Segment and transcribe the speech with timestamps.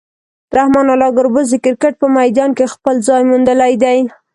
[0.57, 3.97] رحمان الله ګربز د کرکټ په میدان کې خپل ځای موندلی دی.